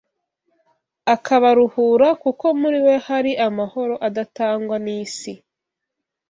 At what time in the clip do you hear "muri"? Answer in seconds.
2.61-2.77